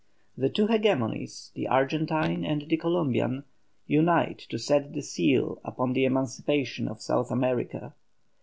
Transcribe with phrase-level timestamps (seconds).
[0.35, 3.43] The two hegemonies, the Argentine and the Columbian,
[3.85, 7.93] unite to set the seal upon the emancipation of South America.